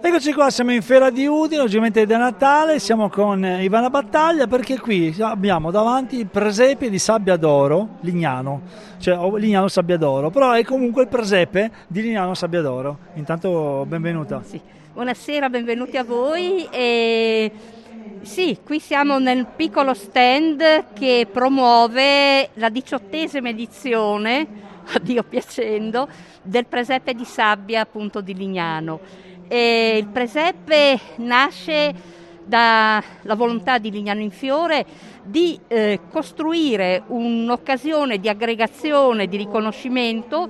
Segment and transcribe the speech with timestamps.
[0.00, 4.78] Eccoci qua, siamo in Fiera di Udine, ovviamente da Natale, siamo con Ivana Battaglia perché
[4.78, 8.62] qui abbiamo davanti il presepe di Sabbia d'Oro, Lignano,
[8.98, 12.98] cioè Lignano Sabbia d'Oro, però è comunque il presepe di Lignano Sabbia d'Oro.
[13.14, 14.40] Intanto benvenuta.
[14.44, 14.60] Sì.
[14.92, 16.66] Buonasera, benvenuti a voi.
[16.70, 17.50] E...
[18.22, 24.46] Sì, qui siamo nel piccolo stand che promuove la diciottesima edizione,
[24.94, 26.08] a Dio piacendo,
[26.40, 29.26] del presepe di sabbia appunto di Lignano.
[29.48, 34.84] E il presepe nasce dalla volontà di Lignano in Fiore
[35.22, 40.48] di eh, costruire un'occasione di aggregazione, di riconoscimento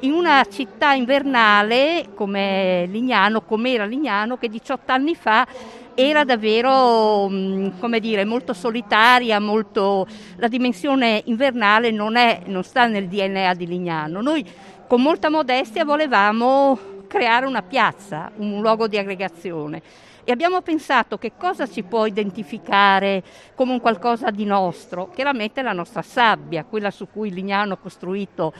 [0.00, 5.46] in una città invernale come Lignano, come era Lignano, che 18 anni fa
[5.94, 10.06] era davvero, mm, dire, molto solitaria, molto...
[10.36, 14.20] la dimensione invernale non, è, non sta nel DNA di Lignano.
[14.20, 14.44] Noi
[14.86, 19.82] con molta modestia volevamo creare una piazza, un luogo di aggregazione.
[20.24, 23.22] E abbiamo pensato che cosa ci può identificare
[23.54, 25.08] come un qualcosa di nostro?
[25.14, 28.52] Chiaramente la nostra sabbia, quella su cui Lignano ha costruito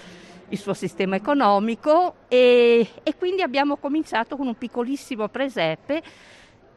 [0.51, 6.03] il suo sistema economico e, e quindi abbiamo cominciato con un piccolissimo presepe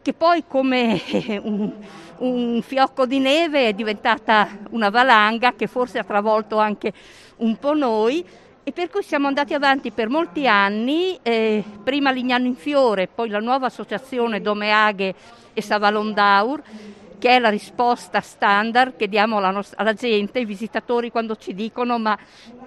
[0.02, 1.00] che poi come
[1.44, 1.72] un,
[2.18, 6.92] un, fiocco di neve è diventata una valanga che forse ha travolto anche
[7.38, 8.26] un po' noi
[8.64, 13.30] e per cui siamo andati avanti per molti anni, eh, prima Lignano in Fiore, poi
[13.30, 15.16] la nuova associazione Domeaghe
[15.54, 16.62] e Savalondaur,
[17.18, 21.54] che è la risposta standard che diamo alla, nostra, alla gente, ai visitatori quando ci
[21.54, 22.18] dicono ma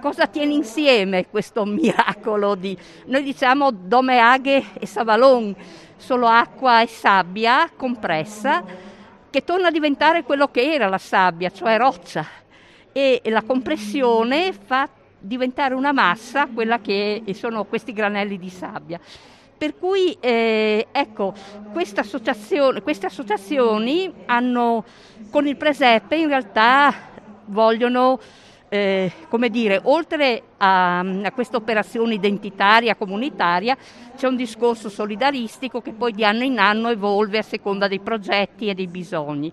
[0.01, 2.77] cosa tiene insieme questo miracolo di...
[3.07, 5.55] Noi diciamo Domeaghe e Savalon,
[5.97, 8.65] solo acqua e sabbia compressa,
[9.31, 12.27] che torna a diventare quello che era la sabbia, cioè roccia.
[12.93, 14.87] E la compressione fa
[15.23, 19.01] diventare una massa, quella che sono questi granelli di sabbia.
[19.57, 21.33] Per cui eh, ecco,
[21.73, 24.85] queste associazioni hanno,
[25.31, 26.93] con il presepe in realtà
[27.45, 28.19] vogliono,
[28.69, 33.77] eh, come dire, oltre a, a questa operazione identitaria, comunitaria,
[34.17, 38.67] c'è un discorso solidaristico che poi di anno in anno evolve a seconda dei progetti
[38.67, 39.53] e dei bisogni.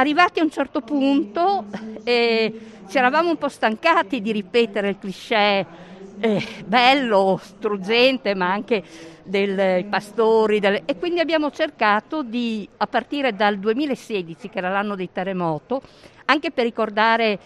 [0.00, 1.64] Arrivati a un certo punto
[2.04, 5.66] eh, ci eravamo un po' stancati di ripetere il cliché
[6.20, 8.80] eh, bello, struggente, ma anche
[9.24, 10.82] dei pastori, delle...
[10.84, 15.82] e quindi abbiamo cercato di, a partire dal 2016, che era l'anno dei terremoto,
[16.26, 17.38] anche per ricordare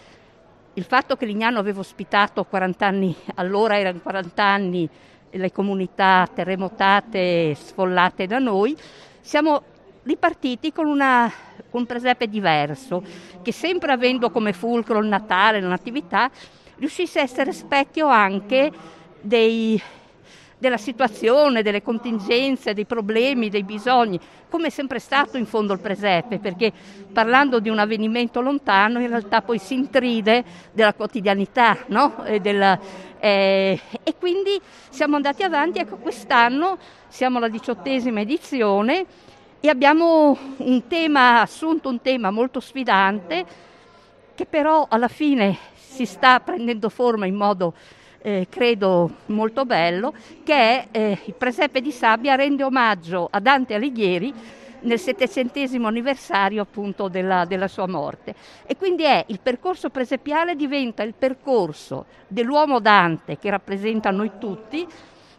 [0.75, 4.87] il fatto che Lignano aveva ospitato 40 anni, allora erano 40 anni,
[5.31, 8.77] le comunità terremotate sfollate da noi,
[9.21, 9.71] siamo
[10.03, 11.31] ripartiti con, una,
[11.69, 13.03] con un presepe diverso,
[13.41, 16.29] che sempre avendo come fulcro il Natale, la Natività,
[16.77, 18.71] riuscisse a essere specchio anche
[19.21, 19.81] dei,
[20.57, 24.19] della situazione, delle contingenze, dei problemi, dei bisogni,
[24.49, 26.71] come è sempre stato in fondo il presepe, perché
[27.11, 32.23] parlando di un avvenimento lontano in realtà poi si intride della quotidianità, no?
[32.25, 32.79] e, della,
[33.19, 34.59] eh, e quindi
[34.89, 36.77] siamo andati avanti, ecco quest'anno
[37.07, 39.05] siamo alla diciottesima edizione
[39.65, 43.45] e abbiamo un tema, assunto un tema molto sfidante
[44.35, 47.73] che però alla fine si sta prendendo forma in modo
[48.21, 50.13] eh, credo molto bello,
[50.43, 54.33] che è eh, il presepe di sabbia rende omaggio a Dante Alighieri
[54.81, 58.35] nel settecentesimo anniversario appunto della, della, sua morte.
[58.65, 64.85] E quindi è il percorso presepiale diventa il percorso dell'uomo Dante che rappresenta noi tutti,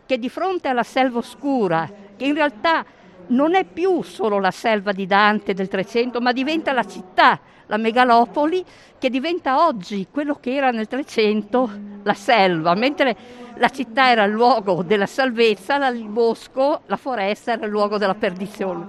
[0.06, 4.92] che di fronte alla selva oscura, che in realtà non è più solo la selva
[4.92, 8.64] di Dante del 300, ma diventa la città, la megalopoli,
[8.98, 11.70] che diventa oggi quello che era nel 300
[12.02, 13.16] la selva, mentre
[13.56, 18.14] la città era il luogo della salvezza, il bosco, la foresta era il luogo della
[18.14, 18.86] perdizione.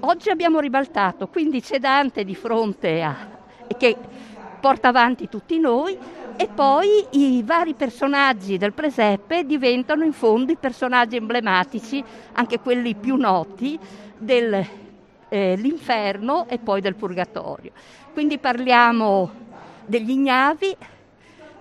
[0.00, 3.16] Oggi abbiamo ribaltato, quindi c'è Dante di fronte a...
[3.76, 3.96] che
[4.60, 5.96] porta avanti tutti noi
[6.36, 12.94] e poi i vari personaggi del presepe diventano in fondo i personaggi emblematici, anche quelli
[12.94, 13.78] più noti,
[14.18, 17.72] dell'inferno eh, e poi del purgatorio.
[18.12, 19.30] Quindi parliamo
[19.86, 20.76] degli ignavi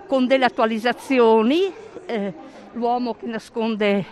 [0.07, 1.71] con delle attualizzazioni,
[2.05, 2.33] eh,
[2.73, 4.05] l'uomo che nasconde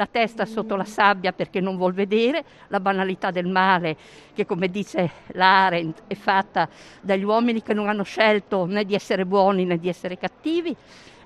[0.00, 3.98] la testa sotto la sabbia perché non vuol vedere, la banalità del male
[4.32, 6.66] che come dice l'Arendt è fatta
[7.02, 10.74] dagli uomini che non hanno scelto né di essere buoni né di essere cattivi.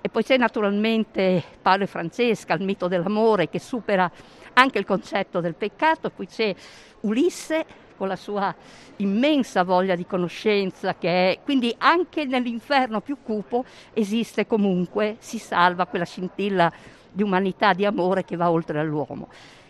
[0.00, 4.10] E poi c'è naturalmente Paolo e Francesca, il mito dell'amore che supera
[4.54, 6.52] anche il concetto del peccato, poi c'è
[7.02, 7.64] Ulisse
[7.96, 8.52] con la sua
[8.96, 15.86] immensa voglia di conoscenza che è, quindi anche nell'inferno più cupo esiste comunque, si salva
[15.86, 16.72] quella scintilla
[17.14, 19.28] di umanità, di amore che va oltre all'uomo.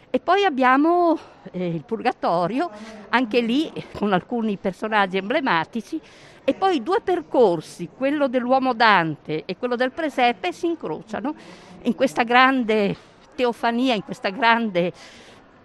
[0.08, 1.18] E poi abbiamo
[1.50, 2.70] eh, il Purgatorio,
[3.10, 6.00] anche lì con alcuni personaggi emblematici,
[6.44, 11.34] e poi due percorsi, quello dell'uomo Dante e quello del Presepe, si incrociano
[11.82, 12.96] in questa grande
[13.34, 14.92] teofania, in questa grande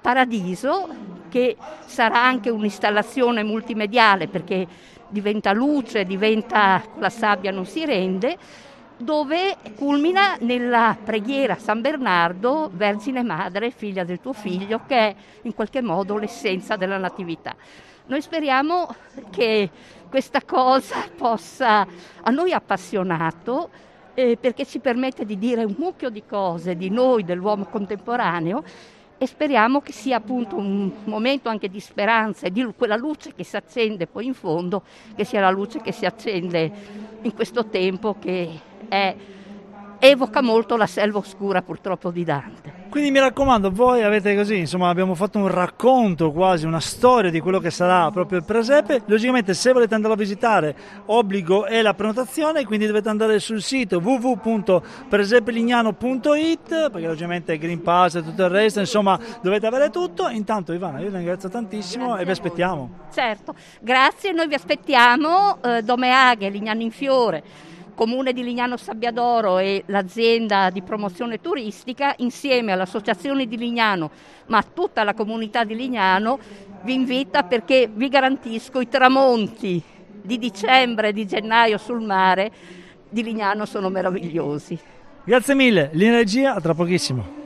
[0.01, 0.87] paradiso
[1.29, 1.55] che
[1.85, 4.67] sarà anche un'installazione multimediale perché
[5.09, 8.37] diventa luce, diventa la sabbia non si rende,
[8.99, 15.15] dove culmina nella preghiera a San Bernardo, Vergine Madre, figlia del tuo figlio, che è
[15.43, 17.55] in qualche modo l'essenza della Natività.
[18.07, 18.93] Noi speriamo
[19.29, 19.69] che
[20.09, 21.87] questa cosa possa,
[22.21, 23.69] a noi appassionato,
[24.15, 28.63] eh, perché ci permette di dire un mucchio di cose di noi, dell'uomo contemporaneo,
[29.17, 33.43] e speriamo che sia appunto un momento anche di speranza e di quella luce che
[33.43, 34.83] si accende poi in fondo,
[35.15, 36.71] che sia la luce che si accende
[37.21, 39.13] in questo tempo che è,
[39.99, 42.79] evoca molto la selva oscura purtroppo di Dante.
[42.89, 47.39] Quindi mi raccomando, voi avete così, insomma, abbiamo fatto un racconto quasi, una storia di
[47.39, 49.03] quello che sarà proprio il presepe.
[49.05, 53.99] Logicamente, se volete andare a visitare, obbligo è la prenotazione, quindi dovete andare sul sito
[53.99, 60.27] www.presepelignano.it, perché logicamente Green Pass e tutto il resto, insomma, dovete avere tutto.
[60.27, 62.89] Intanto, Ivana, io vi ringrazio tantissimo grazie e vi aspettiamo.
[63.13, 67.43] Certo, grazie, noi vi aspettiamo, eh, Domeaghe, Lignano in Fiore
[67.99, 74.09] Comune di Lignano Sabbiadoro e l'azienda di promozione turistica, insieme all'Associazione di Lignano,
[74.45, 76.39] ma tutta la comunità di Lignano,
[76.83, 79.83] vi invita perché vi garantisco i tramonti
[80.21, 82.49] di dicembre e di gennaio sul mare
[83.09, 84.79] di Lignano sono meravigliosi.
[85.25, 87.38] Grazie mille, linea regia, a tra pochissimo.